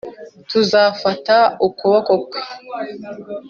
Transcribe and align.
ntuzafata 0.47 1.37
ukuboko 1.67 2.13
kwe 2.29 2.41